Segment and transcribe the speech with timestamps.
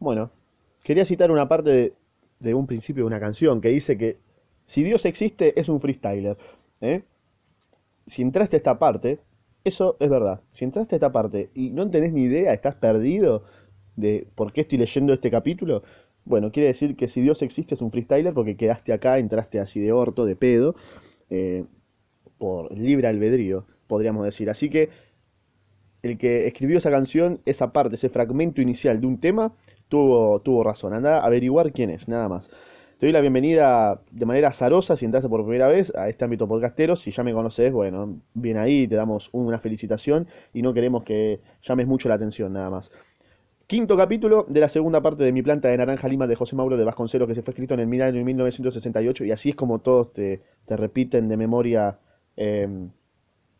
[0.00, 0.30] Bueno,
[0.82, 1.92] quería citar una parte
[2.40, 4.18] de, un principio de una canción que dice que
[4.66, 6.38] si Dios existe es un freestyler.
[6.80, 7.02] ¿eh?
[8.06, 9.20] Si entraste a esta parte,
[9.62, 10.40] eso es verdad.
[10.52, 13.44] Si entraste a esta parte y no tenés ni idea, estás perdido
[13.96, 15.82] de por qué estoy leyendo este capítulo,
[16.24, 19.80] bueno, quiere decir que si Dios existe es un freestyler porque quedaste acá, entraste así
[19.80, 20.76] de orto, de pedo,
[21.28, 21.64] eh,
[22.38, 24.48] por libre albedrío, podríamos decir.
[24.48, 24.88] Así que
[26.02, 29.52] el que escribió esa canción, esa parte, ese fragmento inicial de un tema,
[29.90, 30.94] tuvo, tuvo razón.
[30.94, 32.48] Anda a averiguar quién es, nada más.
[32.98, 36.48] Te doy la bienvenida de manera azarosa si entraste por primera vez a este ámbito
[36.48, 36.96] podcastero.
[36.96, 41.40] Si ya me conoces, bueno, bien ahí, te damos una felicitación y no queremos que
[41.62, 42.90] llames mucho la atención, nada más.
[43.66, 46.76] Quinto capítulo de la segunda parte de Mi planta de naranja lima de José Mauro
[46.76, 50.12] de Vasconcelos que se fue escrito en el año 1968 y así es como todos
[50.12, 51.98] te, te repiten de memoria
[52.36, 52.68] eh,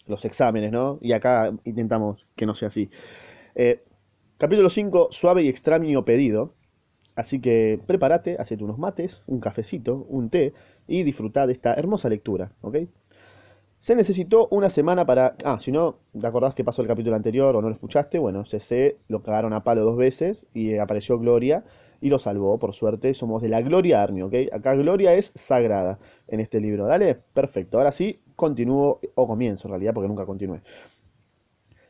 [0.06, 0.98] los exámenes, ¿no?
[1.00, 2.90] Y acá intentamos que no sea así.
[3.54, 3.82] Eh,
[4.40, 6.54] capítulo 5, suave y extraño pedido.
[7.14, 10.54] Así que prepárate, hacete unos mates, un cafecito, un té
[10.88, 12.78] y disfruta de esta hermosa lectura, ¿ok?
[13.80, 15.36] Se necesitó una semana para...
[15.44, 18.18] Ah, si no, ¿te acordás que pasó el capítulo anterior o no lo escuchaste?
[18.18, 21.64] Bueno, CC lo cagaron a palo dos veces y apareció Gloria
[22.00, 23.12] y lo salvó, por suerte.
[23.12, 24.34] Somos de la Gloria Army, ¿ok?
[24.52, 26.86] Acá Gloria es sagrada en este libro.
[26.86, 27.76] Dale, perfecto.
[27.76, 30.62] Ahora sí, continúo, o comienzo en realidad, porque nunca continué.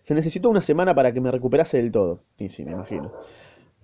[0.02, 2.22] Se necesitó una semana para que me recuperase del todo.
[2.38, 3.12] Y sí, me imagino.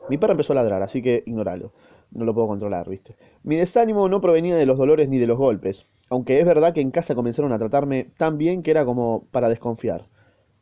[0.09, 1.73] Mi perro empezó a ladrar, así que ignoralo.
[2.13, 3.17] No lo puedo controlar, ¿viste?
[3.43, 6.81] Mi desánimo no provenía de los dolores ni de los golpes, aunque es verdad que
[6.81, 10.07] en casa comenzaron a tratarme tan bien que era como para desconfiar.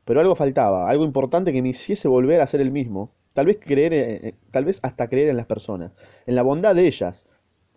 [0.05, 3.13] Pero algo faltaba, algo importante que me hiciese volver a ser el mismo.
[3.35, 5.93] Tal vez creer, eh, eh, tal vez hasta creer en las personas,
[6.27, 7.27] en la bondad de ellas.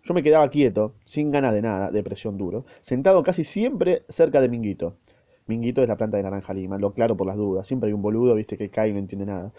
[0.04, 4.48] Yo me quedaba quieto, sin ganas de nada, depresión duro, sentado casi siempre cerca de
[4.48, 4.96] Minguito.
[5.48, 7.66] Minguito es la planta de naranja lima, lo claro por las dudas.
[7.66, 9.52] Siempre hay un boludo, viste, que cae y no entiende nada.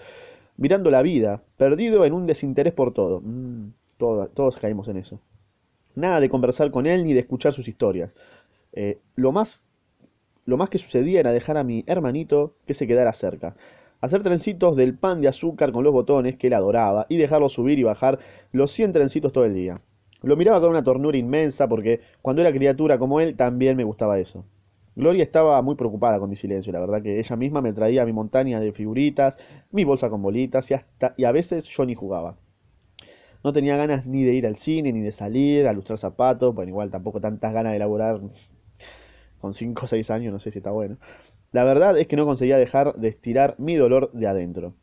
[0.57, 3.21] Mirando la vida, perdido en un desinterés por todo.
[3.23, 5.19] Mm, todo- todos caímos en eso.
[5.95, 8.11] Nada de conversar con él ni de escuchar sus historias.
[8.73, 9.61] Eh, lo más,
[10.45, 13.55] lo más que sucedía era dejar a mi hermanito que se quedara cerca.
[14.01, 17.79] Hacer trencitos del pan de azúcar con los botones que él adoraba y dejarlo subir
[17.79, 18.19] y bajar
[18.51, 19.81] los 100 trencitos todo el día.
[20.21, 24.19] Lo miraba con una ternura inmensa porque cuando era criatura como él también me gustaba
[24.19, 24.45] eso.
[24.99, 28.11] Gloria estaba muy preocupada con mi silencio, la verdad que ella misma me traía mi
[28.11, 29.37] montaña de figuritas,
[29.71, 32.35] mi bolsa con bolitas y hasta y a veces yo ni jugaba.
[33.41, 36.67] No tenía ganas ni de ir al cine, ni de salir, a lustrar zapatos, bueno,
[36.67, 38.19] igual tampoco tantas ganas de elaborar
[39.39, 40.97] con 5 o 6 años, no sé si está bueno.
[41.53, 44.73] La verdad es que no conseguía dejar de estirar mi dolor de adentro.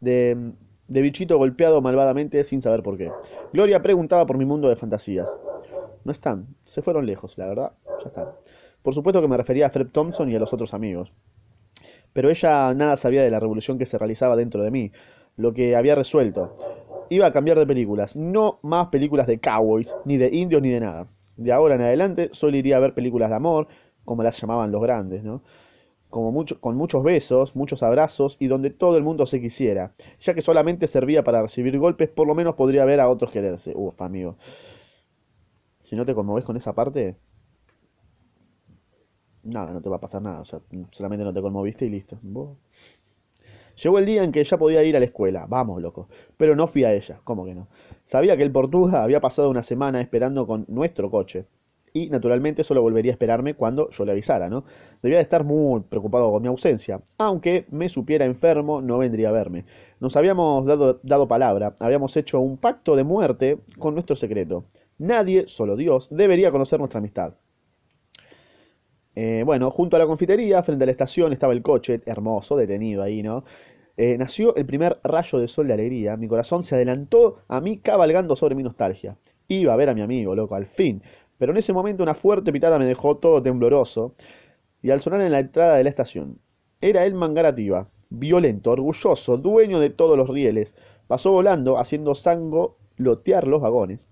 [0.00, 0.52] De,
[0.86, 3.12] de bichito golpeado malvadamente sin saber por qué.
[3.52, 5.28] Gloria preguntaba por mi mundo de fantasías.
[6.04, 8.28] No están, se fueron lejos, la verdad, ya están.
[8.82, 11.12] Por supuesto que me refería a Fred Thompson y a los otros amigos.
[12.12, 14.92] Pero ella nada sabía de la revolución que se realizaba dentro de mí,
[15.36, 16.56] lo que había resuelto.
[17.10, 20.80] Iba a cambiar de películas, no más películas de cowboys, ni de indios, ni de
[20.80, 21.06] nada.
[21.36, 23.68] De ahora en adelante solo iría a ver películas de amor,
[24.04, 25.42] como las llamaban los grandes, ¿no?
[26.10, 29.92] Como mucho, con muchos besos, muchos abrazos y donde todo el mundo se quisiera.
[30.20, 33.72] Ya que solamente servía para recibir golpes, por lo menos podría ver a otros quererse.
[33.74, 34.36] Uf, amigo.
[35.84, 37.16] Si no te conmoves con esa parte,
[39.48, 40.40] nada, no te va a pasar nada.
[40.40, 40.60] O sea,
[40.90, 42.18] solamente no te conmoviste y listo.
[43.82, 46.08] Llegó el día en que ya podía ir a la escuela, vamos, loco.
[46.36, 47.68] Pero no fui a ella, ¿cómo que no?
[48.06, 51.46] Sabía que el Portuga había pasado una semana esperando con nuestro coche.
[51.92, 54.64] Y naturalmente solo volvería a esperarme cuando yo le avisara, ¿no?
[55.02, 57.00] Debía de estar muy preocupado con mi ausencia.
[57.18, 59.64] Aunque me supiera enfermo, no vendría a verme.
[60.00, 64.64] Nos habíamos dado, dado palabra, habíamos hecho un pacto de muerte con nuestro secreto.
[64.98, 67.34] Nadie, solo Dios, debería conocer nuestra amistad.
[69.20, 73.02] Eh, bueno, junto a la confitería, frente a la estación, estaba el coche, hermoso, detenido
[73.02, 73.42] ahí, ¿no?
[73.96, 76.16] Eh, nació el primer rayo de sol de alegría.
[76.16, 79.16] Mi corazón se adelantó a mí cabalgando sobre mi nostalgia.
[79.48, 81.02] Iba a ver a mi amigo, loco, al fin.
[81.36, 84.14] Pero en ese momento una fuerte pitada me dejó todo tembloroso
[84.82, 86.38] y al sonar en la entrada de la estación.
[86.80, 90.76] Era el Mangarativa, violento, orgulloso, dueño de todos los rieles.
[91.08, 94.06] Pasó volando, haciendo zango lotear los vagones.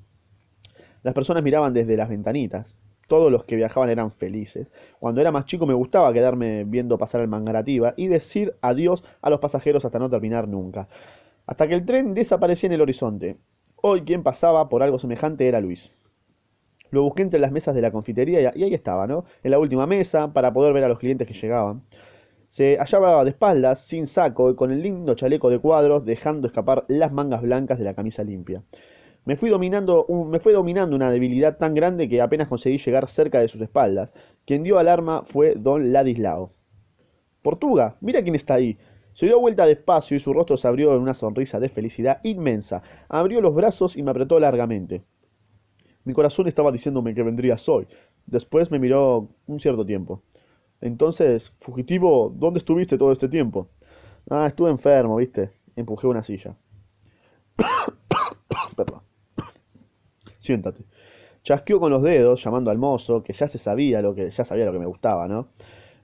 [1.05, 2.77] Las personas miraban desde las ventanitas.
[3.07, 4.69] Todos los que viajaban eran felices.
[4.99, 9.31] Cuando era más chico me gustaba quedarme viendo pasar el Mangarativa y decir adiós a
[9.31, 10.89] los pasajeros hasta no terminar nunca.
[11.47, 13.37] Hasta que el tren desaparecía en el horizonte.
[13.77, 15.93] Hoy quien pasaba por algo semejante era Luis.
[16.91, 19.25] Lo busqué entre las mesas de la confitería y ahí estaba, ¿no?
[19.43, 21.83] En la última mesa para poder ver a los clientes que llegaban.
[22.51, 26.85] Se hallaba de espaldas, sin saco y con el lindo chaleco de cuadros, dejando escapar
[26.89, 28.63] las mangas blancas de la camisa limpia.
[29.27, 30.07] Me fui dominando
[30.41, 34.13] fue dominando una debilidad tan grande que apenas conseguí llegar cerca de sus espaldas.
[34.45, 36.53] Quien dio alarma fue don Ladislao.
[37.43, 38.79] Portuga, mira quién está ahí.
[39.15, 42.83] Se dio vuelta despacio y su rostro se abrió en una sonrisa de felicidad inmensa.
[43.09, 45.03] Abrió los brazos y me apretó largamente.
[46.05, 47.89] Mi corazón estaba diciéndome que vendrías hoy.
[48.27, 50.23] Después me miró un cierto tiempo.
[50.81, 53.71] Entonces, fugitivo, ¿dónde estuviste todo este tiempo?
[54.31, 55.51] Ah, estuve enfermo, ¿viste?
[55.75, 56.55] Empujé una silla.
[58.77, 59.06] Perdón.
[60.47, 60.85] Siéntate.
[61.43, 64.65] Chasqueó con los dedos, llamando al mozo, que ya se sabía lo que, ya sabía
[64.65, 65.49] lo que me gustaba, ¿no?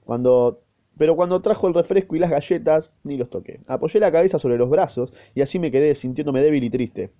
[0.03, 0.61] Cuando,
[0.97, 3.61] pero cuando trajo el refresco y las galletas, ni los toqué.
[3.67, 7.11] Apoyé la cabeza sobre los brazos y así me quedé sintiéndome débil y triste.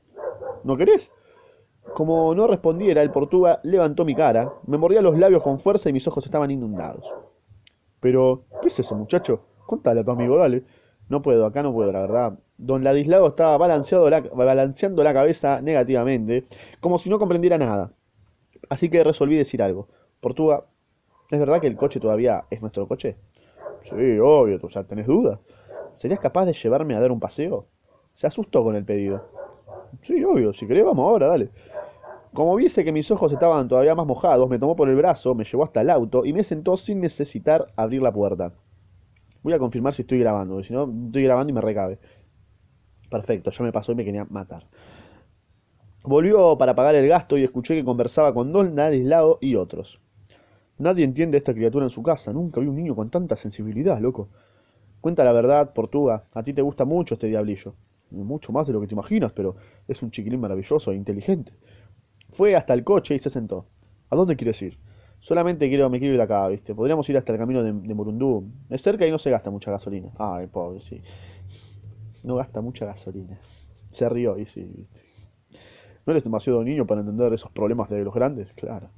[0.66, 1.12] ¿No querés?
[1.96, 5.94] Como no respondiera, el portuga levantó mi cara, me mordía los labios con fuerza y
[5.94, 7.06] mis ojos estaban inundados.
[8.00, 9.46] Pero, ¿qué es eso, muchacho?
[9.66, 10.64] Contale a tu amigo, dale.
[11.10, 12.40] No puedo, acá no puedo, la verdad.
[12.58, 13.68] Don Ladislao estaba
[14.10, 16.46] la, balanceando la cabeza negativamente,
[16.80, 17.92] como si no comprendiera nada.
[18.70, 19.88] Así que resolví decir algo.
[20.22, 20.66] Portuga,
[21.30, 23.18] ¿es verdad que el coche todavía es nuestro coche?
[23.84, 25.40] Sí, obvio, o sea, ¿tenés dudas?
[25.98, 27.68] ¿Serías capaz de llevarme a dar un paseo?
[28.16, 29.26] Se asustó con el pedido.
[30.02, 31.50] Sí, obvio, si querés vamos ahora, dale.
[32.34, 35.44] Como viese que mis ojos estaban todavía más mojados, me tomó por el brazo, me
[35.44, 38.54] llevó hasta el auto y me sentó sin necesitar abrir la puerta.
[39.44, 42.00] Voy a confirmar si estoy grabando, si no, estoy grabando y me recabe.
[43.10, 44.66] Perfecto, ya me pasó y me quería matar.
[46.04, 50.00] Volvió para pagar el gasto y escuché que conversaba con Don Ladislao y otros.
[50.78, 52.34] Nadie entiende a esta criatura en su casa.
[52.34, 54.30] Nunca vi un niño con tanta sensibilidad, loco.
[55.00, 56.25] Cuenta la verdad, Portuga.
[56.34, 57.75] A ti te gusta mucho este diablillo.
[58.10, 59.56] Mucho más de lo que te imaginas, pero
[59.88, 61.54] es un chiquilín maravilloso e inteligente.
[62.31, 63.66] Fue hasta el coche y se sentó.
[64.10, 64.78] ¿A dónde quieres ir?
[65.24, 66.75] Solamente quiero, me quiero ir acá, ¿viste?
[66.75, 68.46] Podríamos ir hasta el camino de, de Murundú.
[68.70, 70.10] Es cerca y no se gasta mucha gasolina.
[70.18, 71.02] Ay, pobre, sí.
[72.24, 73.40] No gasta mucha gasolina.
[73.92, 75.00] Se rió y sí, ¿viste?
[76.06, 78.52] ¿No eres demasiado niño para entender esos problemas de los grandes?
[78.52, 78.90] Claro.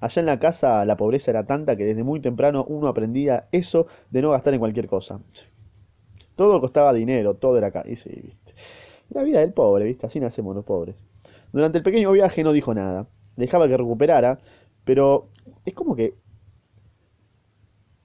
[0.00, 3.86] Allá en la casa la pobreza era tanta que desde muy temprano uno aprendía eso
[4.10, 5.20] de no gastar en cualquier cosa.
[6.34, 7.84] Todo costaba dinero, todo era acá.
[7.86, 8.54] Y sí, ¿viste?
[9.10, 10.06] La vida del pobre, ¿viste?
[10.06, 10.96] Así nacemos los pobres.
[11.52, 13.06] Durante el pequeño viaje no dijo nada.
[13.36, 14.38] Dejaba que recuperara,
[14.84, 15.28] pero
[15.64, 16.14] es como que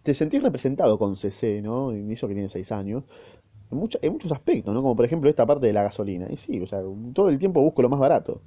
[0.03, 1.95] te sentís representado con CC, ¿no?
[1.95, 3.03] Y eso que tiene 6 años.
[3.71, 4.81] En, en, muchos aspectos, ¿no?
[4.81, 6.27] Como por ejemplo esta parte de la gasolina.
[6.29, 6.81] Y sí, o sea,
[7.13, 8.41] todo el tiempo busco lo más barato.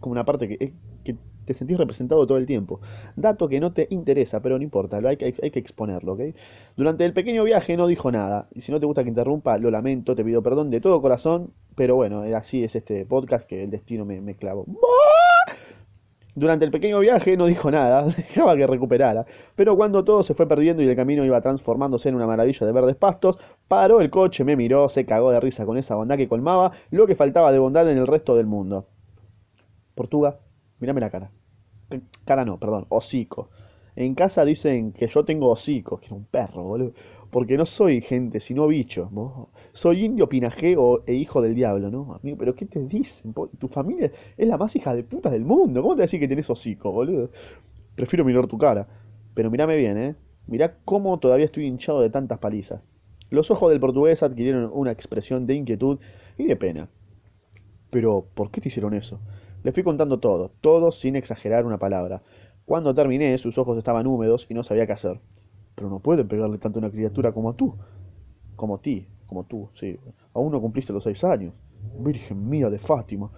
[0.00, 0.72] Como una parte que,
[1.04, 2.80] que te sentís representado todo el tiempo.
[3.16, 6.20] Dato que no te interesa, pero no importa, hay, hay, hay, que exponerlo, ¿ok?
[6.76, 8.48] Durante el pequeño viaje no dijo nada.
[8.54, 11.52] Y si no te gusta que interrumpa, lo lamento, te pido perdón de todo corazón.
[11.74, 14.64] Pero bueno, así es este podcast que el destino me, me clavó.
[16.36, 20.48] Durante el pequeño viaje no dijo nada, dejaba que recuperara, pero cuando todo se fue
[20.48, 23.36] perdiendo y el camino iba transformándose en una maravilla de verdes pastos,
[23.68, 27.06] paró el coche, me miró, se cagó de risa con esa bondad que colmaba lo
[27.06, 28.86] que faltaba de bondad en el resto del mundo.
[29.94, 30.38] Portuga,
[30.80, 31.30] mírame la cara.
[32.24, 33.50] Cara no, perdón, hocico.
[33.96, 36.92] En casa dicen que yo tengo hocico, que es un perro, boludo.
[37.30, 39.08] Porque no soy gente, sino bicho.
[39.74, 42.14] Soy indio pinajeo e hijo del diablo, ¿no?
[42.14, 43.34] Amigo, pero ¿qué te dicen?
[43.58, 45.82] Tu familia es la más hija de puta del mundo.
[45.82, 47.30] ¿Cómo te decís que tenés hocico, boludo?
[47.96, 48.86] Prefiero mirar tu cara.
[49.34, 50.14] Pero mírame bien, ¿eh?
[50.46, 52.82] Mirá cómo todavía estoy hinchado de tantas palizas.
[53.30, 55.98] Los ojos del portugués adquirieron una expresión de inquietud
[56.38, 56.88] y de pena.
[57.90, 59.18] Pero, ¿por qué te hicieron eso?
[59.64, 62.22] Le fui contando todo, todo sin exagerar una palabra.
[62.64, 65.18] Cuando terminé, sus ojos estaban húmedos y no sabía qué hacer.
[65.74, 67.74] Pero no pueden pegarle tanto a una criatura como a tú.
[68.54, 69.98] Como ti, como tú, sí.
[70.32, 71.52] Aún no cumpliste los seis años.
[71.98, 73.30] Virgen mía de Fátima.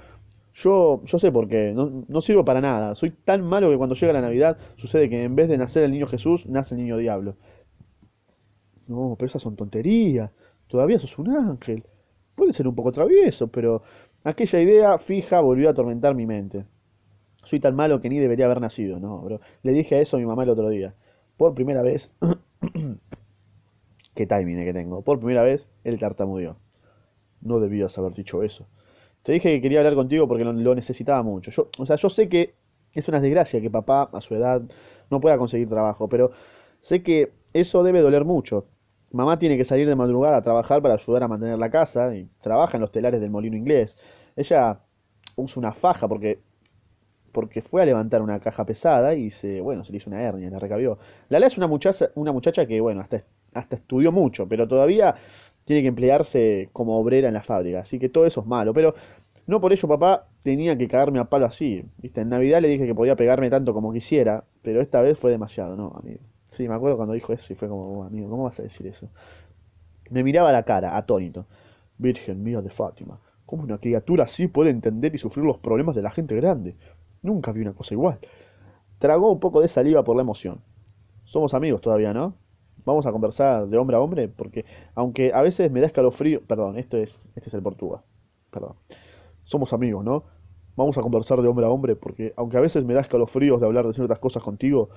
[0.55, 1.73] Yo, yo sé por qué.
[1.75, 2.95] No, no sirvo para nada.
[2.95, 5.93] Soy tan malo que cuando llega la Navidad sucede que en vez de nacer el
[5.93, 7.37] niño Jesús, nace el niño Diablo.
[8.87, 10.31] No, pero esas son tonterías.
[10.69, 11.85] Todavía sos un ángel.
[12.35, 13.83] Puede ser un poco travieso, pero
[14.25, 16.65] aquella idea fija volvió a atormentar mi mente.
[17.45, 19.41] Soy tan malo que ni debería haber nacido, no, bro.
[19.63, 20.95] Le dije eso a mi mamá el otro día.
[21.37, 22.11] Por primera vez.
[24.17, 25.03] Qué timing que tengo.
[25.03, 26.57] Por primera vez, él tartamudeó.
[27.43, 28.67] No debías haber dicho eso.
[29.23, 31.51] Te dije que quería hablar contigo porque lo, lo, necesitaba mucho.
[31.51, 32.55] Yo, o sea, yo sé que
[32.95, 34.63] es una desgracia que papá, a su edad,
[35.11, 36.31] no pueda conseguir trabajo, pero
[36.81, 38.67] sé que eso debe doler mucho.
[39.13, 42.27] Mamá tiene que salir de madrugada a trabajar para ayudar a mantener la casa y
[42.41, 43.99] trabaja en los telares del molino inglés.
[44.35, 44.81] Ella
[45.37, 46.41] usa una faja porque
[47.37, 50.49] porque fue a levantar una caja pesada y se, bueno, se le hizo una hernia,
[50.49, 50.99] la recabió.
[51.29, 53.25] Lala es una muchacha, una muchacha que, bueno, hasta,
[53.57, 55.17] hasta estudió mucho, pero todavía
[55.65, 58.95] tiene que emplearse como obrera en la fábrica, así que todo eso es malo, pero
[59.47, 62.21] no por ello papá tenía que cagarme a palo así, ¿viste?
[62.21, 65.77] En Navidad le dije que podía pegarme tanto como quisiera, pero esta vez fue demasiado,
[65.77, 66.21] ¿no, amigo?
[66.51, 68.87] Sí, me acuerdo cuando dijo eso y fue como, oh, amigo, ¿cómo vas a decir
[68.87, 69.09] eso?
[70.11, 71.47] Me miraba la cara, atónito.
[71.99, 76.03] Virgen mía de Fátima, ¿cómo una criatura así puede entender y sufrir los problemas de
[76.03, 76.77] la gente grande?
[77.23, 78.19] Nunca vi una cosa igual.
[78.99, 80.61] Tragó un poco de saliva por la emoción.
[81.25, 82.35] Somos amigos todavía, ¿no?
[82.87, 84.65] Vamos a conversar de hombre a hombre, porque
[84.95, 88.03] aunque a veces me da escalofrío, perdón, esto es, este es el Portugal,
[88.53, 88.77] perdón.
[89.43, 90.23] Somos amigos, ¿no?
[90.77, 93.67] Vamos a conversar de hombre a hombre, porque aunque a veces me da escalofríos de
[93.67, 94.91] hablar de ciertas cosas contigo,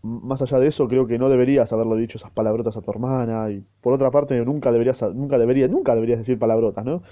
[0.00, 3.50] más allá de eso, creo que no deberías haberlo dicho esas palabrotas a tu hermana,
[3.50, 7.02] y por otra parte, nunca deberías, nunca deberías, nunca deberías decir palabrotas, ¿no?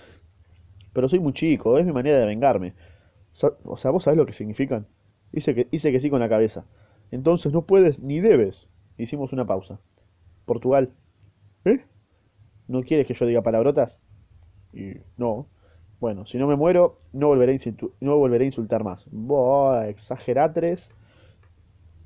[0.94, 2.72] Pero soy muy chico, es mi manera de vengarme.
[3.64, 4.86] O sea, ¿vos sabés lo que significan?
[5.32, 6.64] Hice que, hice que sí con la cabeza.
[7.10, 8.66] Entonces no puedes ni debes.
[8.96, 9.80] Hicimos una pausa.
[10.46, 10.94] Portugal,
[11.66, 11.86] ¿eh?
[12.68, 14.00] ¿No quieres que yo diga palabrotas?
[14.72, 15.50] Y no.
[16.00, 19.06] Bueno, si no me muero, no volveré a no volveré a insultar más.
[19.10, 20.90] Buah, exageratres.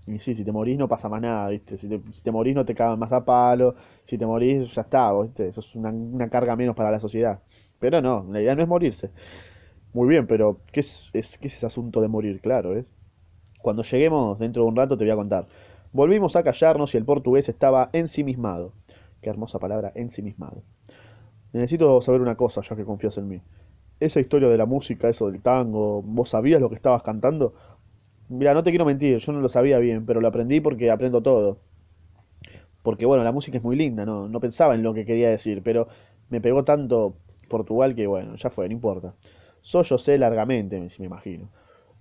[0.06, 1.76] Y sí, si te morís no pasa más nada, ¿viste?
[1.76, 3.74] Si te, si te morís no te cagan más a palo.
[4.04, 5.48] Si te morís, ya está, ¿viste?
[5.48, 7.42] Eso es una, carga menos para la sociedad.
[7.78, 9.10] Pero no, la idea no es morirse.
[9.92, 12.40] Muy bien, pero ¿qué es, es- qué es ese asunto de morir?
[12.42, 12.86] Claro, ¿eh?
[13.60, 15.48] Cuando lleguemos dentro de un rato te voy a contar.
[15.92, 18.72] Volvimos a callarnos y el portugués estaba ensimismado.
[19.22, 20.62] Qué hermosa palabra, ensimismado.
[21.52, 23.40] Necesito saber una cosa, ya que confías en mí.
[23.98, 27.54] Esa historia de la música, eso del tango, ¿vos sabías lo que estabas cantando?
[28.28, 31.22] Mira, no te quiero mentir, yo no lo sabía bien, pero lo aprendí porque aprendo
[31.22, 31.58] todo.
[32.82, 35.62] Porque bueno, la música es muy linda, no, no pensaba en lo que quería decir,
[35.62, 35.88] pero
[36.30, 37.16] me pegó tanto
[37.48, 39.14] Portugal que bueno, ya fue, no importa.
[39.62, 41.48] Soy yo sé largamente, me, si me imagino.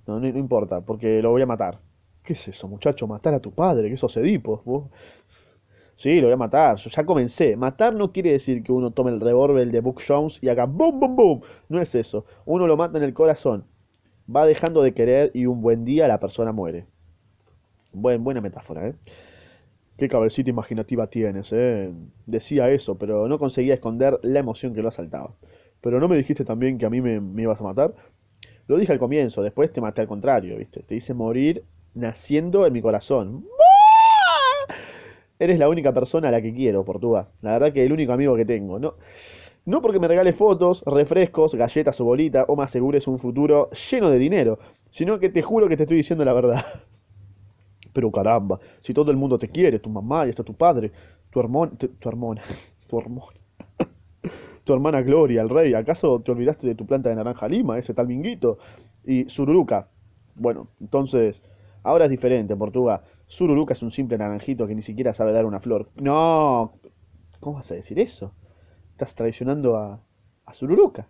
[0.06, 1.80] No, no, no importa, porque lo voy a matar.
[2.28, 3.08] ¿Qué es eso, muchacho?
[3.08, 4.62] Matar a tu padre, que sos Edipo.
[4.66, 4.90] ¿Vos?
[5.96, 6.76] Sí, lo voy a matar.
[6.76, 7.56] Yo ya comencé.
[7.56, 11.00] Matar no quiere decir que uno tome el revólver de Buck Jones y haga boom,
[11.00, 11.42] boom, boom.
[11.70, 12.26] No es eso.
[12.44, 13.64] Uno lo mata en el corazón.
[14.30, 16.86] Va dejando de querer y un buen día la persona muere.
[17.94, 18.96] Buen, buena metáfora, ¿eh?
[19.98, 21.94] Qué cabecita imaginativa tienes, ¿eh?
[22.26, 25.34] Decía eso, pero no conseguía esconder la emoción que lo asaltaba.
[25.80, 27.96] Pero no me dijiste también que a mí me, me ibas a matar.
[28.68, 30.84] Lo dije al comienzo, después te maté al contrario, ¿viste?
[30.84, 31.64] Te hice morir
[31.94, 33.46] naciendo en mi corazón.
[35.40, 37.30] Eres la única persona a la que quiero, Portuga.
[37.42, 38.80] La verdad que el único amigo que tengo.
[38.80, 38.96] No,
[39.66, 44.10] no porque me regales fotos, refrescos, galletas o bolitas o me asegures un futuro lleno
[44.10, 44.60] de dinero,
[44.92, 46.66] sino que te juro que te estoy diciendo la verdad.
[47.94, 50.92] Pero caramba, si todo el mundo te quiere, tu mamá y hasta tu padre,
[51.30, 52.42] tu hermana, tu, tu hermana,
[52.88, 53.28] tu hermana,
[54.64, 57.94] tu hermana Gloria, el rey, ¿acaso te olvidaste de tu planta de naranja lima, ese
[57.94, 58.58] tal minguito?
[59.06, 59.88] Y Sururuca.
[60.36, 61.42] Bueno, entonces,
[61.88, 63.04] ahora es diferente, Portuga.
[63.28, 65.90] Sururuca es un simple naranjito que ni siquiera sabe dar una flor.
[65.96, 66.74] No,
[67.40, 68.34] ¿cómo vas a decir eso?
[68.92, 70.00] Estás traicionando a,
[70.46, 71.08] a Sururuca.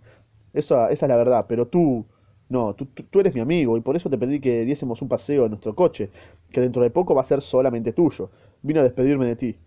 [0.53, 2.05] Eso, esa es la verdad, pero tú,
[2.50, 5.51] no, tú, eres mi amigo y por eso te pedí que diésemos un paseo en
[5.51, 6.10] nuestro coche,
[6.51, 8.29] que dentro de poco va a ser solamente tuyo.
[8.62, 9.60] Vine a despedirme de ti.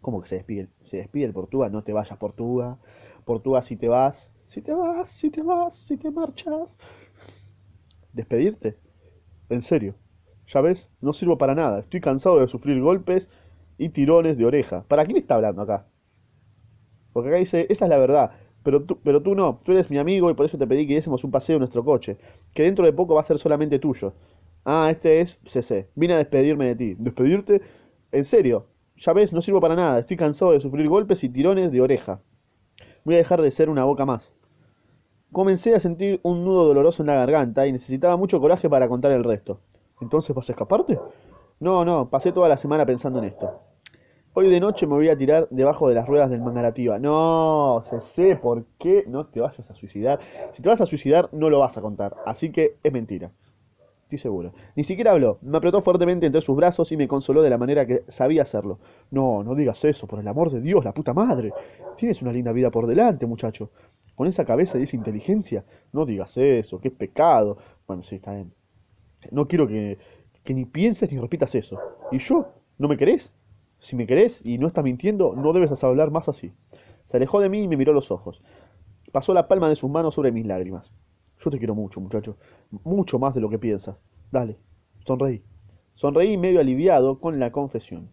[0.00, 0.68] ¿Cómo que se despide?
[0.84, 2.78] Se despide el Portuga, no te vayas, Portuga.
[3.24, 6.78] Portuga, si te vas, si te vas, si te vas, si te marchas.
[8.12, 8.76] ¿Despedirte?
[9.48, 9.94] En serio.
[10.46, 11.80] Ya ves, no sirvo para nada.
[11.80, 13.28] Estoy cansado de sufrir golpes
[13.76, 14.84] y tirones de oreja.
[14.88, 15.86] ¿Para quién está hablando acá?
[17.12, 18.32] Porque acá dice, esa es la verdad.
[18.62, 20.94] Pero tú, pero tú no, tú eres mi amigo y por eso te pedí que
[20.94, 22.18] diésemos un paseo en nuestro coche,
[22.54, 24.14] que dentro de poco va a ser solamente tuyo.
[24.64, 25.88] Ah, este es CC.
[25.94, 26.94] Vine a despedirme de ti.
[26.98, 27.62] ¿Despedirte?
[28.12, 28.66] En serio.
[28.96, 30.00] Ya ves, no sirvo para nada.
[30.00, 32.20] Estoy cansado de sufrir golpes y tirones de oreja.
[33.04, 34.32] Voy a dejar de ser una boca más.
[35.30, 39.12] Comencé a sentir un nudo doloroso en la garganta y necesitaba mucho coraje para contar
[39.12, 39.60] el resto.
[40.00, 40.98] ¿Entonces vas a escaparte?
[41.60, 43.60] No, no, pasé toda la semana pensando en esto.
[44.32, 46.98] Hoy de noche me voy a tirar debajo de las ruedas del Mangarativa.
[46.98, 50.18] No, se sé por qué no te vayas a suicidar.
[50.52, 52.16] Si te vas a suicidar, no lo vas a contar.
[52.24, 53.30] Así que es mentira.
[54.04, 54.54] Estoy seguro.
[54.76, 55.36] Ni siquiera habló.
[55.42, 58.78] Me apretó fuertemente entre sus brazos y me consoló de la manera que sabía hacerlo.
[59.10, 61.52] No, no digas eso, por el amor de Dios, la puta madre.
[61.96, 63.70] Tienes una linda vida por delante, muchacho.
[64.18, 67.56] Con esa cabeza y esa inteligencia, no digas eso, qué pecado.
[67.86, 68.52] Bueno, sí, está bien.
[69.30, 69.96] No quiero que,
[70.42, 71.78] que ni pienses ni repitas eso.
[72.10, 72.48] ¿Y yo?
[72.78, 73.32] ¿No me querés?
[73.78, 76.52] Si me querés y no estás mintiendo, no debes hablar más así.
[77.04, 78.42] Se alejó de mí y me miró los ojos.
[79.12, 80.90] Pasó la palma de sus manos sobre mis lágrimas.
[81.38, 82.36] Yo te quiero mucho, muchacho.
[82.82, 83.98] Mucho más de lo que piensas.
[84.32, 84.58] Dale,
[85.06, 85.44] sonreí.
[85.94, 88.10] Sonreí medio aliviado con la confesión.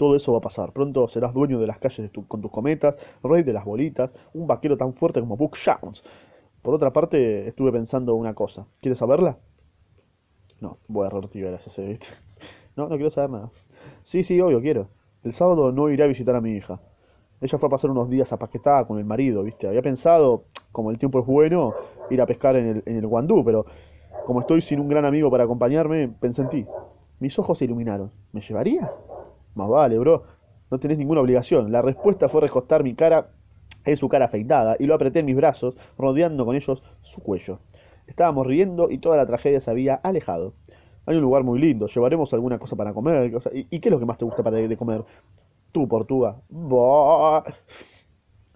[0.00, 0.72] Todo eso va a pasar.
[0.72, 4.78] Pronto serás dueño de las calles con tus cometas, rey de las bolitas, un vaquero
[4.78, 6.02] tan fuerte como Buck Jones.
[6.62, 8.64] Por otra parte, estuve pensando una cosa.
[8.80, 9.36] ¿Quieres saberla?
[10.58, 12.06] No, voy a revertir ese, ¿viste?
[12.76, 13.50] No, no quiero saber nada.
[14.04, 14.88] Sí, sí, obvio, quiero.
[15.22, 16.80] El sábado no iré a visitar a mi hija.
[17.42, 19.68] Ella fue a pasar unos días a Paquetá con el marido, ¿viste?
[19.68, 21.74] Había pensado, como el tiempo es bueno,
[22.08, 23.66] ir a pescar en el, en el Guandú, pero
[24.24, 26.66] como estoy sin un gran amigo para acompañarme, pensé en ti.
[27.18, 28.10] Mis ojos se iluminaron.
[28.32, 28.98] ¿Me llevarías?
[29.54, 30.24] Más vale, bro.
[30.70, 31.72] No tenés ninguna obligación.
[31.72, 33.30] La respuesta fue recostar mi cara
[33.84, 37.58] en su cara afeitada y lo apreté en mis brazos, rodeando con ellos su cuello.
[38.06, 40.54] Estábamos riendo y toda la tragedia se había alejado.
[41.06, 43.32] Hay un lugar muy lindo, llevaremos alguna cosa para comer.
[43.52, 45.04] ¿y, qué es lo que más te gusta para comer?
[45.72, 46.36] Tú, Portuga.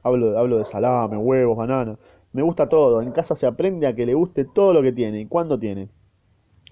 [0.02, 1.96] Hablo, hablo de salame, huevos, banana.
[2.32, 3.00] Me gusta todo.
[3.00, 5.20] En casa se aprende a que le guste todo lo que tiene.
[5.20, 5.88] ¿Y cuándo tiene?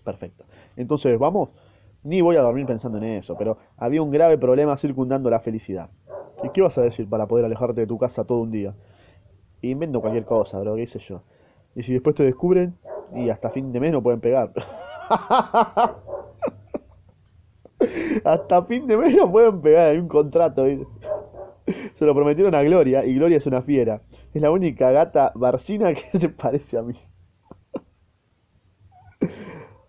[0.05, 0.45] Perfecto.
[0.77, 1.49] Entonces, vamos.
[2.05, 5.91] Ni voy a dormir pensando en eso, pero había un grave problema circundando la felicidad.
[6.43, 8.75] ¿Y qué vas a decir para poder alejarte de tu casa todo un día?
[9.61, 11.23] Invento cualquier cosa, bro, qué sé yo.
[11.77, 12.77] Y si después te descubren,
[13.15, 14.53] y hasta fin de mes no pueden pegar.
[18.25, 20.65] Hasta fin de mes no pueden pegar, hay un contrato.
[21.95, 24.03] Se lo prometieron a Gloria, y Gloria es una fiera.
[24.35, 26.95] Es la única gata barcina que se parece a mí.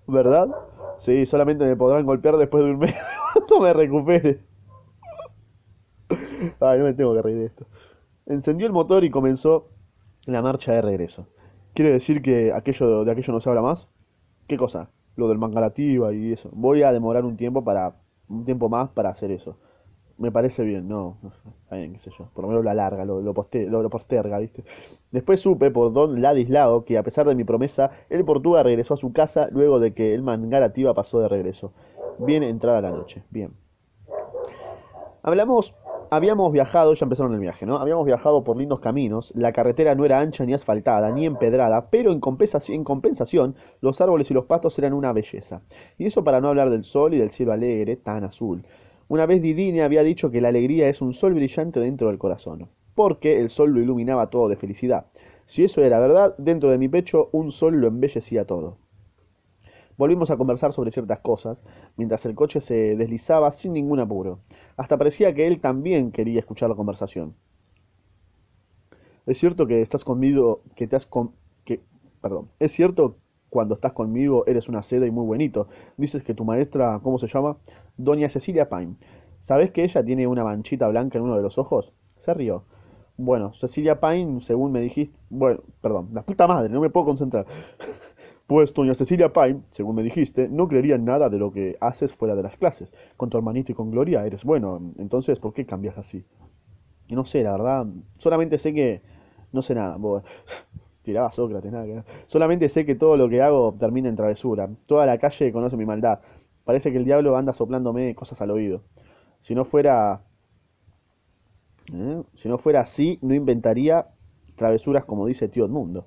[0.08, 0.50] ¿Verdad?
[0.98, 2.96] Sí, solamente me podrán golpear después de un mes
[3.34, 4.40] cuando me recupere.
[6.60, 7.66] Ay, no me tengo que reír de esto.
[8.26, 9.70] Encendió el motor y comenzó
[10.26, 11.28] la marcha de regreso.
[11.74, 13.88] ¿Quiere decir que aquello de aquello no se habla más?
[14.48, 14.92] ¿Qué cosa?
[15.16, 16.50] Lo del mangalativa y eso.
[16.54, 17.96] Voy a demorar un tiempo para
[18.30, 19.58] un tiempo más para hacer eso.
[20.18, 21.18] Me parece bien, no,
[21.64, 22.28] está bien, qué sé yo.
[22.34, 24.64] Por lo menos lo alarga, lo, lo, lo- lo posterga, ¿viste?
[25.12, 28.98] Después supe por don Ladislao que a pesar de mi promesa, el Portuga regresó a
[28.98, 31.72] su casa luego de que el Mangalativa pasó de regreso.
[32.20, 33.54] Bien entrada la noche, bien.
[35.24, 35.74] Hablamos,
[36.12, 37.78] habíamos viajado, ya empezaron el viaje, ¿no?
[37.78, 42.12] Habíamos viajado por lindos caminos, la carretera no era ancha ni asfaltada, ni empedrada, pero
[42.12, 45.62] en compensación, en compensación, los árboles y los pastos eran una belleza.
[45.98, 48.64] Y eso para no hablar del sol y del cielo alegre, tan azul.
[49.10, 52.70] Una vez Didine había dicho que la alegría es un sol brillante dentro del corazón,
[52.96, 55.08] porque el sol lo iluminaba todo de felicidad.
[55.46, 58.78] Si eso era verdad, dentro de mi pecho un sol lo embellecía todo.
[59.98, 61.64] Volvimos a conversar sobre ciertas cosas,
[61.98, 64.40] mientras el coche se deslizaba sin ningún apuro.
[64.78, 67.36] Hasta parecía que él también quería escuchar la conversación.
[69.26, 71.34] Es cierto que estás conmigo, que te has con,
[71.64, 71.82] que,
[72.22, 73.18] perdón, es cierto
[73.54, 75.68] cuando estás conmigo eres una seda y muy buenito.
[75.96, 77.56] Dices que tu maestra, ¿cómo se llama?
[77.98, 78.96] Doña Cecilia Pine.
[79.42, 81.94] ¿Sabes que ella tiene una manchita blanca en uno de los ojos?
[82.18, 82.64] Se rió.
[83.16, 87.46] Bueno, Cecilia Pine, según me dijiste, bueno, perdón, la puta madre, no me puedo concentrar.
[88.46, 92.36] Pues doña Cecilia Pine, según me dijiste, no creería nada de lo que haces fuera
[92.36, 92.92] de las clases.
[93.16, 94.82] Con tu hermanito y con Gloria eres bueno.
[94.98, 96.26] Entonces, ¿por qué cambias así?
[97.10, 99.02] No sé, la verdad, solamente sé que
[99.54, 99.98] no sé nada.
[101.04, 102.04] Tiraba Sócrates, nada que.
[102.28, 104.70] Solamente sé que todo lo que hago termina en travesura.
[104.88, 106.20] Toda la calle conoce mi maldad.
[106.64, 108.84] Parece que el diablo anda soplándome cosas al oído.
[109.42, 110.22] Si no fuera,
[111.94, 112.24] ¿eh?
[112.36, 114.08] Si no fuera así, no inventaría
[114.56, 116.06] travesuras como dice Tío Edmundo.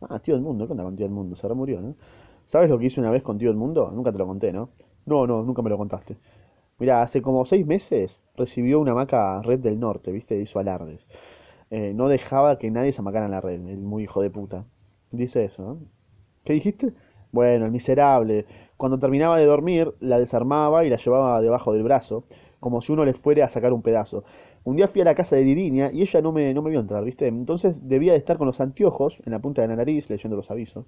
[0.00, 1.36] Ah, Tío Edmundo, ¿qué onda con Tío Edmundo?
[1.36, 1.94] Se murió, ¿no?
[2.46, 3.90] ¿Sabes lo que hice una vez con Tío Edmundo?
[3.92, 4.70] Nunca te lo conté, ¿no?
[5.06, 6.16] No, no, nunca me lo contaste.
[6.78, 10.40] Mira, hace como seis meses recibió una hamaca Red del Norte, ¿viste?
[10.40, 11.06] Hizo alardes.
[11.72, 14.64] Eh, no dejaba que nadie se amacara en la red, el muy hijo de puta.
[15.10, 15.78] Dice eso.
[16.44, 16.92] ¿Qué dijiste?
[17.32, 18.46] Bueno, el miserable.
[18.76, 22.24] Cuando terminaba de dormir, la desarmaba y la llevaba debajo del brazo,
[22.60, 24.24] como si uno le fuera a sacar un pedazo.
[24.64, 26.80] Un día fui a la casa de Dirinia y ella no me, no me vio
[26.80, 27.26] entrar, ¿viste?
[27.28, 30.50] Entonces debía de estar con los anteojos en la punta de la nariz leyendo los
[30.50, 30.86] avisos.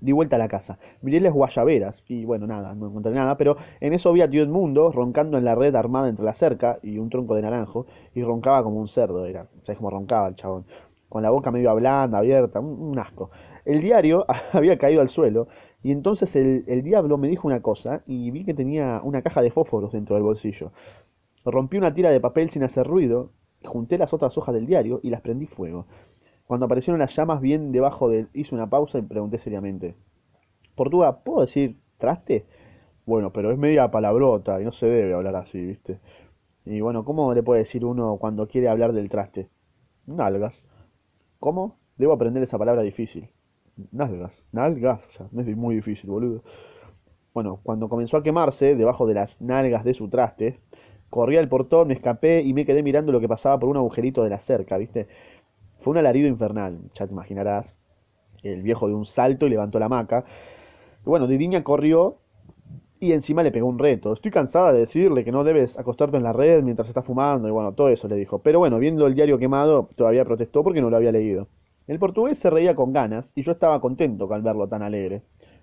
[0.00, 0.78] Di vuelta a la casa.
[1.02, 4.42] Miré las guayaberas y bueno, nada, no encontré nada, pero en eso vi a Tío
[4.42, 8.22] Edmundo roncando en la red armada entre la cerca y un tronco de naranjo y
[8.22, 9.48] roncaba como un cerdo, era.
[9.62, 10.66] ¿Sabes cómo roncaba el chabón?
[11.08, 13.30] Con la boca medio blanda, abierta, un, un asco.
[13.64, 15.48] El diario había caído al suelo
[15.82, 19.42] y entonces el, el diablo me dijo una cosa y vi que tenía una caja
[19.42, 20.72] de fósforos dentro del bolsillo.
[21.44, 23.30] Rompí una tira de papel sin hacer ruido,
[23.64, 25.86] junté las otras hojas del diario y las prendí fuego.
[26.46, 28.26] Cuando aparecieron las llamas bien debajo de...
[28.34, 29.94] Hice una pausa y pregunté seriamente.
[30.74, 32.44] Portuga, ¿puedo decir traste?
[33.06, 36.00] Bueno, pero es media palabrota y no se debe hablar así, ¿viste?
[36.64, 39.48] Y bueno, ¿cómo le puede decir uno cuando quiere hablar del traste?
[40.06, 40.64] Nalgas.
[41.38, 41.76] ¿Cómo?
[41.96, 43.28] Debo aprender esa palabra difícil.
[43.92, 44.44] Nalgas.
[44.52, 45.06] Nalgas.
[45.06, 46.42] O sea, no es muy difícil, boludo.
[47.34, 50.60] Bueno, cuando comenzó a quemarse, debajo de las nalgas de su traste,
[51.10, 54.22] corrí al portón, me escapé y me quedé mirando lo que pasaba por un agujerito
[54.22, 55.08] de la cerca, ¿viste?
[55.84, 57.74] Fue un alarido infernal, ya te imaginarás.
[58.42, 60.24] El viejo de un salto y levantó la hamaca.
[61.04, 62.20] Y bueno, Didiña corrió
[63.00, 64.14] y encima le pegó un reto.
[64.14, 67.50] Estoy cansada de decirle que no debes acostarte en la red mientras está fumando y
[67.50, 68.38] bueno, todo eso le dijo.
[68.38, 71.48] Pero bueno, viendo el diario quemado, todavía protestó porque no lo había leído.
[71.86, 75.20] El portugués se reía con ganas y yo estaba contento al verlo tan alegre.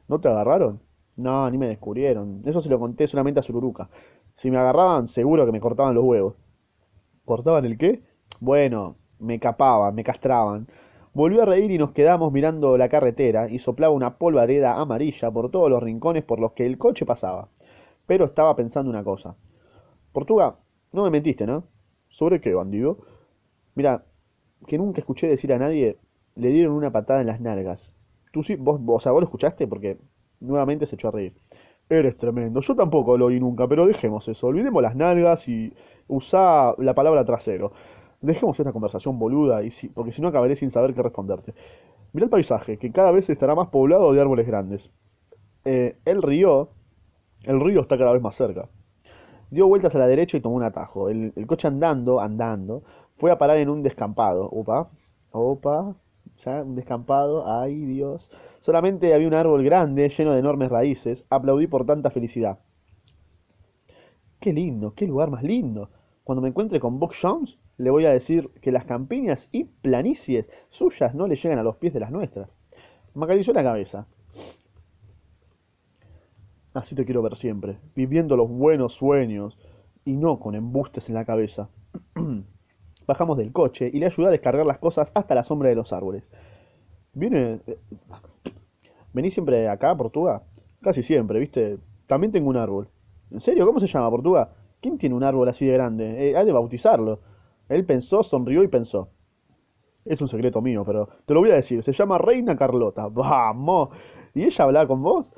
[0.07, 0.81] ¿No te agarraron?
[1.15, 2.43] No, ni me descubrieron.
[2.45, 3.89] Eso se lo conté solamente a Sururuca.
[4.35, 6.35] Si me agarraban, seguro que me cortaban los huevos.
[7.25, 8.03] ¿Cortaban el qué?
[8.39, 10.67] Bueno, me capaban, me castraban.
[11.13, 15.51] Volvió a reír y nos quedamos mirando la carretera y soplaba una polvareda amarilla por
[15.51, 17.49] todos los rincones por los que el coche pasaba.
[18.07, 19.35] Pero estaba pensando una cosa.
[20.11, 20.57] Portuga,
[20.91, 21.63] no me mentiste, ¿no?
[22.09, 22.97] ¿Sobre qué, bandido?
[23.75, 24.03] Mira,
[24.67, 25.97] que nunca escuché decir a nadie,
[26.35, 27.91] le dieron una patada en las nalgas.
[28.31, 29.97] Tú sí, vos, vos, o sea, vos lo escuchaste porque
[30.39, 31.33] nuevamente se echó a reír.
[31.89, 32.61] Eres tremendo.
[32.61, 34.47] Yo tampoco lo oí nunca, pero dejemos eso.
[34.47, 35.73] Olvidemos las nalgas y
[36.07, 37.73] usá la palabra trasero.
[38.21, 41.53] Dejemos esta conversación boluda, y si, porque si no acabaré sin saber qué responderte.
[42.13, 44.91] Mira el paisaje, que cada vez estará más poblado de árboles grandes.
[45.65, 46.69] Eh, el río,
[47.43, 48.69] el río está cada vez más cerca.
[49.49, 51.09] Dio vueltas a la derecha y tomó un atajo.
[51.09, 52.83] El, el coche andando, andando,
[53.17, 54.45] fue a parar en un descampado.
[54.45, 54.89] Opa,
[55.31, 55.95] opa,
[56.43, 58.29] ya un descampado, ay Dios.
[58.61, 61.25] Solamente había un árbol grande, lleno de enormes raíces.
[61.29, 62.59] Aplaudí por tanta felicidad.
[64.39, 65.89] Qué lindo, qué lugar más lindo.
[66.23, 70.45] Cuando me encuentre con Buck Jones, le voy a decir que las campiñas y planicies
[70.69, 72.49] suyas no le llegan a los pies de las nuestras.
[73.13, 74.07] Me la cabeza.
[76.73, 79.57] Así te quiero ver siempre, viviendo los buenos sueños
[80.05, 81.69] y no con embustes en la cabeza.
[83.07, 85.91] Bajamos del coche y le ayudé a descargar las cosas hasta la sombra de los
[85.91, 86.23] árboles.
[87.13, 87.59] Viene...
[87.67, 87.77] eh,
[89.11, 90.43] ¿Venís siempre acá, Portuga?
[90.81, 91.79] Casi siempre, ¿viste?
[92.07, 92.87] También tengo un árbol.
[93.31, 93.65] ¿En serio?
[93.65, 94.53] ¿Cómo se llama, Portuga?
[94.79, 96.29] ¿Quién tiene un árbol así de grande?
[96.29, 97.19] Eh, hay de bautizarlo.
[97.71, 99.09] Él pensó, sonrió y pensó.
[100.03, 101.81] Es un secreto mío, pero te lo voy a decir.
[101.83, 103.07] Se llama Reina Carlota.
[103.07, 103.89] ¡Vamos!
[104.33, 105.31] ¿Y ella hablaba con vos?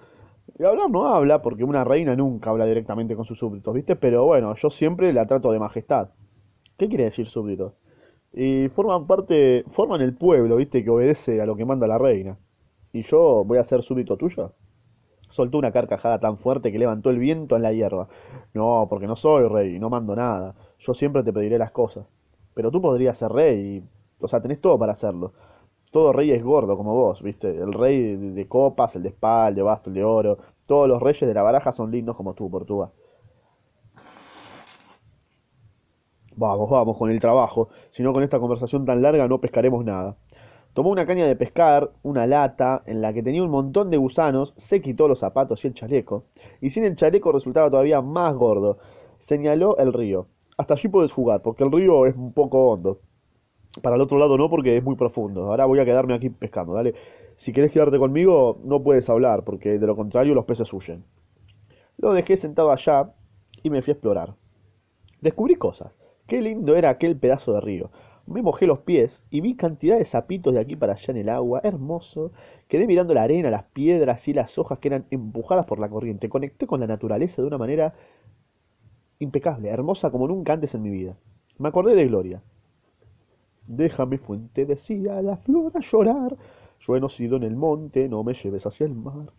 [0.58, 3.96] Y hablar no habla, porque una reina nunca habla directamente con sus súbditos, ¿viste?
[3.96, 6.10] Pero bueno, yo siempre la trato de majestad.
[6.76, 7.76] ¿Qué quiere decir súbdito?
[8.34, 10.84] Y forman parte, forman el pueblo, ¿viste?
[10.84, 12.40] Que obedece a lo que manda la reina.
[12.92, 14.54] ¿Y yo voy a ser súbdito tuyo?
[15.30, 18.08] Soltó una carcajada tan fuerte que levantó el viento en la hierba.
[18.56, 20.56] No, porque no soy rey y no mando nada.
[20.80, 22.06] Yo siempre te pediré las cosas.
[22.54, 23.84] Pero tú podrías ser rey.
[24.20, 25.34] O sea, tenés todo para hacerlo.
[25.92, 27.50] Todo rey es gordo como vos, ¿viste?
[27.50, 30.38] El rey de, copas, el de espada, el de el de oro.
[30.66, 32.92] Todos los reyes de la baraja son lindos como tú, Portuga.
[36.36, 37.70] Vamos, vamos con el trabajo.
[37.92, 40.18] Si no, con esta conversación tan larga no pescaremos nada.
[40.74, 44.56] Tomó una caña de pescar, una lata, en la que tenía un montón de gusanos,
[44.58, 46.26] se quitó los zapatos y el chaleco,
[46.62, 48.80] y sin el chaleco resultaba todavía más gordo.
[49.20, 50.26] Señaló el río.
[50.58, 53.00] Hasta allí puedes jugar, porque el río es un poco hondo.
[53.82, 55.46] Para el otro lado no, porque es muy profundo.
[55.46, 56.94] Ahora voy a quedarme aquí pescando, ¿dale?
[57.38, 61.04] Si querés quedarte conmigo, no puedes hablar, porque de lo contrario los peces huyen.
[61.98, 63.14] Lo dejé sentado allá
[63.64, 64.36] y me fui a explorar.
[65.22, 65.94] Descubrí cosas.
[66.28, 67.90] Qué lindo era aquel pedazo de río.
[68.26, 71.30] Me mojé los pies y vi cantidad de sapitos de aquí para allá en el
[71.30, 71.62] agua.
[71.64, 72.32] Hermoso.
[72.68, 76.30] Quedé mirando la arena, las piedras y las hojas que eran empujadas por la corriente.
[76.30, 77.94] Conecté con la naturaleza de una manera
[79.24, 81.16] impecable, hermosa como nunca antes en mi vida.
[81.58, 82.42] Me acordé de Gloria.
[83.68, 86.36] Déjame fuente, decía la flor a llorar.
[86.80, 89.32] Yo he nacido en el monte, no me lleves hacia el mar.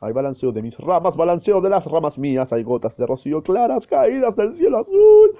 [0.00, 2.52] Hay balanceo de mis ramas, balanceo de las ramas mías.
[2.52, 5.36] Hay gotas de rocío claras caídas del cielo azul.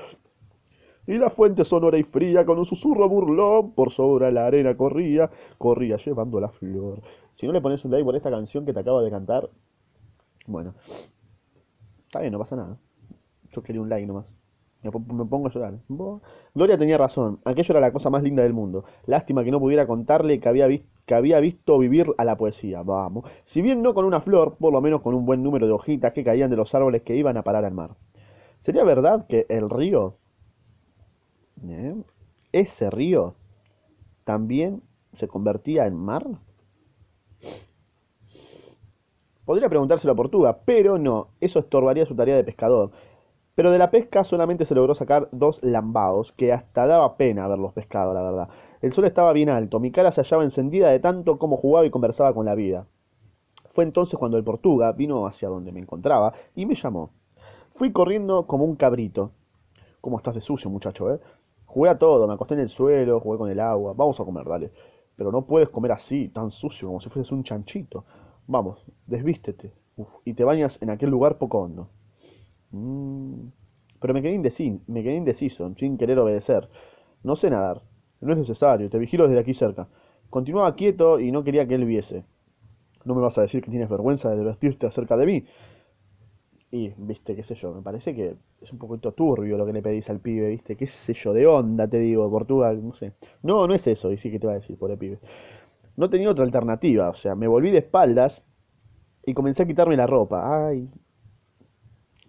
[1.06, 5.30] Y la fuente sonora y fría con un susurro burlón por sobre la arena corría,
[5.58, 7.02] corría llevando la flor.
[7.32, 9.48] Si no le pones un like por esta canción que te acabo de cantar,
[10.46, 10.74] bueno,
[12.06, 12.76] está bien, no pasa nada.
[13.52, 14.26] Yo quería un like nomás.
[14.82, 15.74] Me, po- me pongo a llorar.
[16.54, 18.84] Gloria tenía razón, aquello era la cosa más linda del mundo.
[19.06, 20.68] Lástima que no pudiera contarle que había,
[21.06, 22.82] que había visto vivir a la poesía.
[22.82, 23.24] Vamos.
[23.44, 26.12] Si bien no con una flor, por lo menos con un buen número de hojitas
[26.12, 27.96] que caían de los árboles que iban a parar al mar.
[28.60, 30.16] ¿Sería verdad que el río,
[31.68, 31.94] eh,
[32.52, 33.34] ese río,
[34.24, 34.82] también
[35.14, 36.26] se convertía en mar?
[39.44, 42.90] Podría preguntárselo a Portuga, pero no, eso estorbaría su tarea de pescador.
[43.60, 47.74] Pero de la pesca solamente se logró sacar dos lambaos, que hasta daba pena haberlos
[47.74, 48.48] pescado, la verdad.
[48.80, 51.90] El sol estaba bien alto, mi cara se hallaba encendida de tanto como jugaba y
[51.90, 52.86] conversaba con la vida.
[53.74, 57.10] Fue entonces cuando el Portuga vino hacia donde me encontraba y me llamó.
[57.74, 59.32] Fui corriendo como un cabrito.
[60.00, 61.20] ¿Cómo estás de sucio, muchacho, eh?
[61.66, 63.92] Jugué a todo, me acosté en el suelo, jugué con el agua.
[63.94, 64.72] Vamos a comer, dale.
[65.16, 68.06] Pero no puedes comer así, tan sucio, como si fueses un chanchito.
[68.46, 69.74] Vamos, desvístete.
[69.96, 71.90] Uf, y te bañas en aquel lugar poco hondo.
[72.70, 73.48] Mm,
[74.00, 76.68] Pero me quedé indeciso, me quedé indeciso, sin querer obedecer.
[77.22, 77.82] No sé nadar.
[78.20, 79.88] No es necesario, te vigilo desde aquí cerca.
[80.30, 82.24] Continuaba quieto y no quería que él viese.
[83.04, 85.44] No me vas a decir que tienes vergüenza de vestirte acerca de mí.
[86.72, 89.82] Y, viste, qué sé yo, me parece que es un poquito turbio lo que le
[89.82, 93.12] pedís al pibe, viste, qué sé yo, de onda te digo, Portugal, no sé.
[93.42, 95.18] No, no es eso, y sí que te va a decir, pobre pibe.
[95.96, 98.42] No tenía otra alternativa, o sea, me volví de espaldas
[99.26, 100.68] y comencé a quitarme la ropa.
[100.68, 100.88] Ay.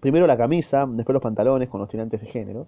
[0.02, 2.68] Primero la camisa, después los pantalones con los tirantes de género.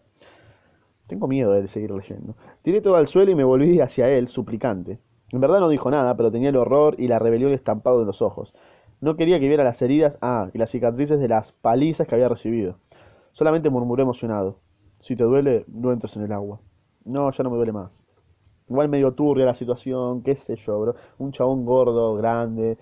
[1.08, 2.36] Tengo miedo de seguir leyendo.
[2.62, 5.00] Tiré todo al suelo y me volví hacia él, suplicante.
[5.32, 8.22] En verdad no dijo nada, pero tenía el horror y la rebelión estampado en los
[8.22, 8.54] ojos.
[9.02, 12.30] No quería que viera las heridas, ah, y las cicatrices de las palizas que había
[12.30, 12.78] recibido.
[13.32, 14.60] Solamente murmuré emocionado.
[15.00, 16.62] Si te duele, no entres en el agua.
[17.04, 18.00] No, ya no me duele más.
[18.70, 20.96] Igual medio turbia la situación, qué sé yo, bro.
[21.18, 22.78] Un chabón gordo, grande,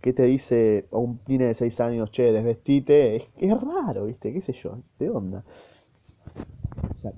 [0.00, 4.32] que te dice a un niño de 6 años, che, desvestite, es, es raro, ¿viste?
[4.32, 4.78] ¿Qué sé yo?
[4.98, 5.44] ¿De onda?
[6.90, 7.12] O sea,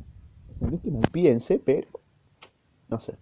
[0.61, 1.89] no es que mal piense, pero
[2.89, 3.15] no sé.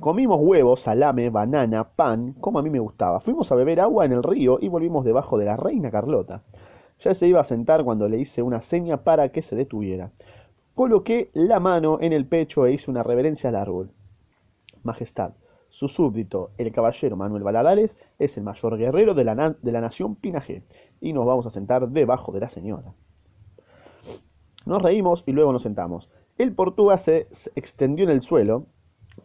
[0.00, 3.20] Comimos huevos, salame, banana, pan, como a mí me gustaba.
[3.20, 6.42] Fuimos a beber agua en el río y volvimos debajo de la reina Carlota.
[7.00, 10.12] Ya se iba a sentar cuando le hice una seña para que se detuviera.
[10.74, 13.90] Coloqué la mano en el pecho e hice una reverencia al árbol.
[14.84, 15.32] Majestad,
[15.68, 20.16] su súbdito, el caballero Manuel Baladares, es el mayor guerrero de la, de la nación
[20.16, 20.62] Pinajé,
[21.00, 22.94] y nos vamos a sentar debajo de la señora.
[24.66, 26.10] Nos reímos y luego nos sentamos.
[26.36, 28.66] El portugués se se extendió en el suelo,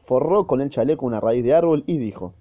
[0.06, 2.34] forró con el chaleco una raíz de árbol y dijo,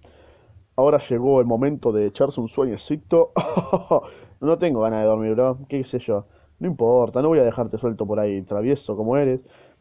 [0.77, 3.33] ahora llegó el momento de echarse un sueñecito.
[4.41, 5.59] no tengo ganas de dormir, bro.
[5.69, 6.27] ¿Qué sé yo?
[6.59, 9.41] No importa, no voy a dejarte suelto por ahí, travieso como eres.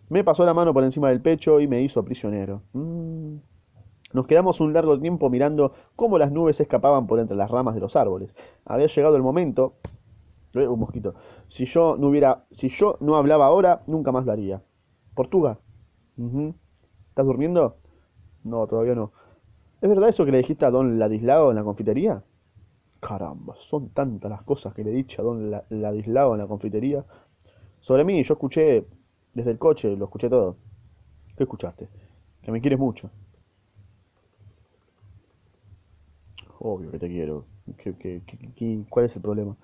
[0.10, 2.62] Me pasó la mano por encima del pecho y me hizo prisionero.
[2.74, 3.36] Mm.
[4.14, 7.82] Nos quedamos un largo tiempo mirando cómo las nubes escapaban por entre las ramas de
[7.82, 8.34] los árboles.
[8.66, 9.74] Había llegado el momento...
[10.54, 11.16] Eh, Un mosquito.
[11.48, 12.46] Si yo no hubiera...
[12.52, 14.62] Si yo no hablaba ahora, nunca más lo haría.
[15.16, 15.60] Portuga.
[17.10, 17.78] ¿Estás durmiendo?
[18.44, 19.12] No, todavía no.
[19.82, 22.24] ¿Es verdad eso que le dijiste a don Ladislao en la confitería?
[23.00, 26.48] Caramba, son tantas las cosas que le he dicho a don La- Ladislao en la
[26.48, 27.04] confitería.
[27.80, 28.86] Sobre mí, yo escuché
[29.34, 30.58] desde el coche, lo escuché todo.
[31.36, 31.90] ¿Qué escuchaste?
[32.44, 33.10] Que me quieres mucho.
[36.62, 37.46] Obvio que te quiero.
[37.78, 38.22] ¿Qué, qué-
[38.56, 39.58] qué- cuál es el problema?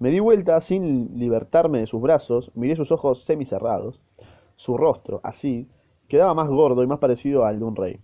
[0.00, 4.00] Me di vuelta sin libertarme de sus brazos, miré sus ojos semicerrados.
[4.56, 5.68] Su rostro, así,
[6.08, 8.00] quedaba más gordo y más parecido al de un rey.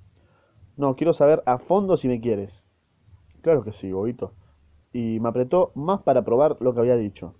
[0.76, 2.62] No, quiero saber a fondo si me quieres.
[3.42, 4.32] Claro que sí, bobito.
[4.92, 7.34] Y me apretó más para probar lo que había dicho.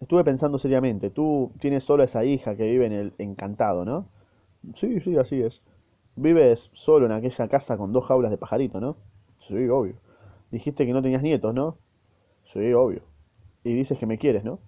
[0.00, 4.06] Estuve pensando seriamente, tú tienes solo a esa hija que vive en el encantado, ¿no?
[4.74, 5.62] Sí, sí, así es.
[6.16, 8.96] Vives solo en aquella casa con dos jaulas de pajarito, ¿no?
[9.46, 9.94] Sí, obvio.
[10.50, 11.78] Dijiste que no tenías nietos, ¿no?
[12.52, 13.02] Sí, obvio.
[13.64, 14.58] Y dices que me quieres, ¿no?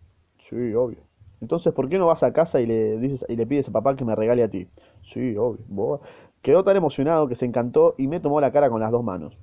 [0.49, 0.99] Sí, obvio.
[1.41, 3.97] Entonces, ¿por qué no vas a casa y le dices y le pides a papá
[3.97, 4.69] que me regale a ti?
[5.03, 6.01] Sí, obvio.
[6.41, 9.37] Quedó tan emocionado que se encantó y me tomó la cara con las dos manos.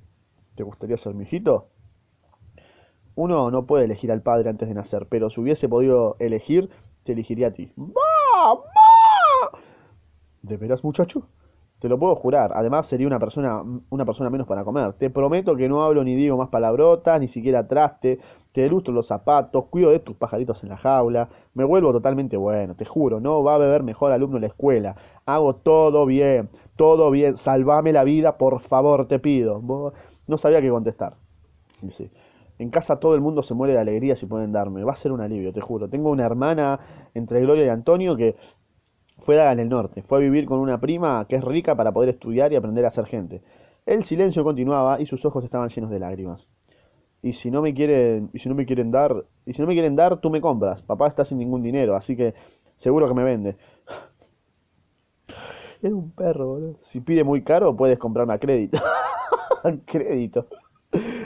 [0.54, 1.68] ¿Te gustaría ser mi hijito?
[3.14, 6.70] Uno no puede elegir al padre antes de nacer, pero si hubiese podido elegir,
[7.04, 7.70] te elegiría a ti.
[7.76, 7.92] ¡Mamá!
[10.42, 11.28] ¿De veras, muchacho?
[11.80, 12.52] Te lo puedo jurar.
[12.54, 14.92] Además, sería una persona, una persona menos para comer.
[14.92, 18.18] Te prometo que no hablo ni digo más palabrotas, ni siquiera traste.
[18.52, 21.30] Te lustro los zapatos, cuido de tus pajaritos en la jaula.
[21.54, 23.18] Me vuelvo totalmente bueno, te juro.
[23.18, 24.96] No va a beber mejor alumno en la escuela.
[25.24, 27.38] Hago todo bien, todo bien.
[27.38, 29.62] Salvame la vida, por favor, te pido.
[30.26, 31.14] No sabía qué contestar.
[31.80, 32.10] Dice,
[32.58, 34.84] en casa todo el mundo se muere de alegría si pueden darme.
[34.84, 35.88] Va a ser un alivio, te juro.
[35.88, 36.78] Tengo una hermana
[37.14, 38.36] entre Gloria y Antonio que
[39.20, 40.02] fue dada en el norte.
[40.02, 42.90] Fue a vivir con una prima que es rica para poder estudiar y aprender a
[42.90, 43.42] ser gente.
[43.86, 46.46] El silencio continuaba y sus ojos estaban llenos de lágrimas.
[47.22, 49.74] Y si no me quieren, y si no me quieren dar, y si no me
[49.74, 50.82] quieren dar, tú me compras.
[50.82, 52.34] Papá está sin ningún dinero, así que
[52.76, 53.56] seguro que me vende.
[55.82, 56.76] Es un perro, boludo.
[56.82, 58.78] Si pide muy caro, puedes comprarme a crédito.
[59.64, 60.46] A crédito.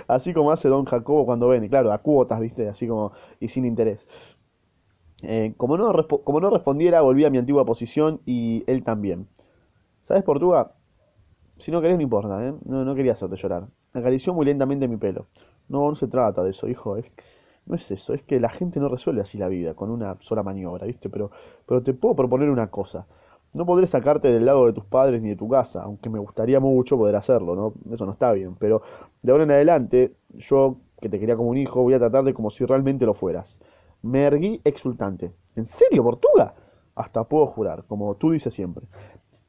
[0.07, 2.68] Así como hace Don Jacobo cuando vende, claro, a cuotas, ¿viste?
[2.68, 4.07] Así como, y sin interés.
[5.26, 5.92] Eh, como, no
[6.24, 9.26] como no respondiera, volví a mi antigua posición y él también.
[10.02, 10.72] ¿Sabes, Portuga?
[11.58, 12.54] Si no querés, no importa, ¿eh?
[12.64, 13.66] No, no quería hacerte llorar.
[13.94, 15.26] Acarició muy lentamente mi pelo.
[15.68, 16.96] No, no se trata de eso, hijo.
[17.66, 20.42] No es eso, es que la gente no resuelve así la vida, con una sola
[20.42, 21.08] maniobra, ¿viste?
[21.08, 21.30] Pero,
[21.66, 23.06] pero te puedo proponer una cosa.
[23.54, 26.60] No podré sacarte del lado de tus padres ni de tu casa, aunque me gustaría
[26.60, 27.74] mucho poder hacerlo, ¿no?
[27.94, 28.56] Eso no está bien.
[28.56, 28.82] Pero
[29.22, 32.50] de ahora en adelante, yo, que te quería como un hijo, voy a tratarte como
[32.50, 33.56] si realmente lo fueras.
[34.05, 35.33] Me erguí exultante.
[35.57, 36.55] ¿En serio, Portuga?
[36.95, 38.87] Hasta puedo jurar, como tú dices siempre.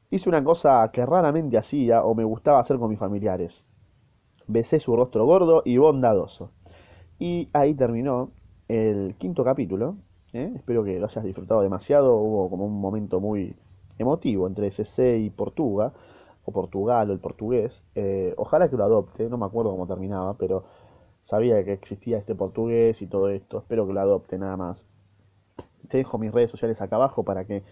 [0.08, 3.62] Hice una cosa que raramente hacía o me gustaba hacer con mis familiares.
[4.46, 6.52] Besé su rostro gordo y bondadoso.
[7.18, 8.30] Y ahí terminó
[8.66, 9.98] el quinto capítulo.
[10.32, 10.50] ¿eh?
[10.56, 12.16] Espero que lo hayas disfrutado demasiado.
[12.16, 13.54] Hubo como un momento muy
[13.98, 15.92] emotivo entre CC y Portuga,
[16.46, 17.82] o Portugal o el portugués.
[17.94, 20.64] Eh, ojalá que lo adopte, no me acuerdo cómo terminaba, pero
[21.26, 23.58] sabía que existía este portugués y todo esto.
[23.58, 24.86] Espero que lo adopte nada más.
[25.88, 27.62] Te dejo mis redes sociales acá abajo para que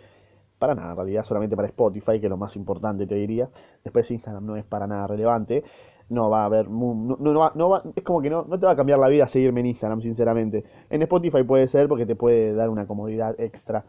[0.58, 3.50] para nada, en realidad solamente para Spotify, que es lo más importante te diría.
[3.82, 5.64] Después Instagram no es para nada relevante.
[6.10, 8.98] No va a haber, no, va- es como que no, no te va a cambiar
[8.98, 10.64] la vida seguirme en Instagram, sinceramente.
[10.90, 13.84] En Spotify puede ser porque te puede dar una comodidad extra.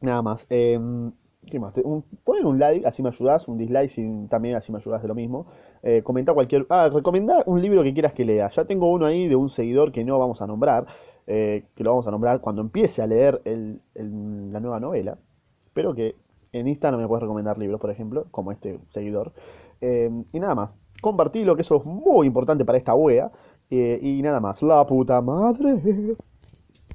[0.00, 0.46] Nada más.
[0.50, 1.12] Em,
[1.46, 1.74] ¿qué más?
[1.84, 5.08] Un, ponen un like, así me ayudas, un dislike si- también así me ayudas de
[5.08, 5.46] lo mismo.
[5.82, 6.66] Eh, comenta cualquier...
[6.68, 8.48] Ah, recomendá un libro que quieras que lea.
[8.50, 10.86] Ya tengo uno ahí de un seguidor que no vamos a nombrar,
[11.26, 13.80] eh, que lo vamos a nombrar cuando empiece a leer el-
[14.52, 15.18] la nueva novela.
[15.66, 16.16] Espero que
[16.52, 19.32] en Instagram me puedes recomendar libros, por ejemplo, como este seguidor.
[19.80, 20.70] Eh, y nada más.
[21.00, 23.30] compartilo, que eso es muy importante para esta wea.
[23.70, 26.16] Eh, y nada más, la puta madre.